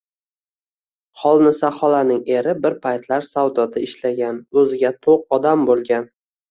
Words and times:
Xolnisa 1.23 1.69
xolaning 1.75 2.23
eri 2.39 2.57
bir 2.65 2.79
paytlar 2.87 3.29
savdoda 3.31 3.87
ishlagan 3.91 4.45
o`ziga 4.65 4.97
to`q 5.07 5.21
odam 5.41 5.71
bo`lgan 5.73 6.15